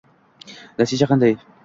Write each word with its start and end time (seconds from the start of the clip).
Natija 0.81 1.09
qanday? 1.13 1.37